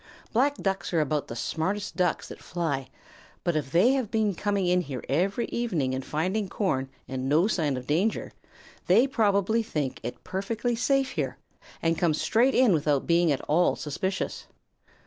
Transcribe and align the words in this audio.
Black 0.33 0.55
Ducks 0.55 0.91
are 0.95 0.99
about 0.99 1.27
the 1.27 1.35
smartest 1.35 1.95
Ducks 1.95 2.27
that 2.29 2.41
fly, 2.41 2.89
but 3.43 3.55
if 3.55 3.71
they 3.71 3.91
have 3.91 4.09
been 4.09 4.33
coming 4.33 4.65
in 4.65 4.81
here 4.81 5.03
every 5.07 5.45
evening 5.51 5.93
and 5.93 6.03
finding 6.03 6.49
corn 6.49 6.89
and 7.07 7.29
no 7.29 7.45
sign 7.45 7.77
of 7.77 7.85
danger, 7.85 8.31
they 8.87 9.05
probably 9.05 9.61
think 9.61 9.99
it 10.01 10.23
perfectly 10.23 10.75
safe 10.75 11.11
here 11.11 11.37
and 11.83 11.99
come 11.99 12.15
straight 12.15 12.55
in 12.55 12.73
without 12.73 13.05
being 13.05 13.31
at 13.31 13.41
all 13.41 13.75
suspicious. 13.75 14.47